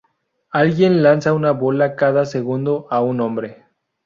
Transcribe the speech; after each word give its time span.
Alguien 0.49 1.03
lanza 1.03 1.31
una 1.31 1.51
bola 1.51 1.95
cada 1.95 2.25
segundo 2.25 2.87
a 2.89 3.03
un 3.03 3.21
hombre. 3.21 3.67